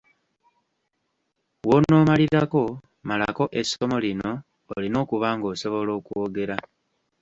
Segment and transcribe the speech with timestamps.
[1.67, 2.63] W'onoomalirako
[3.09, 4.31] malako essomo lino
[4.73, 6.57] olina okuba ng'osobola okwogera.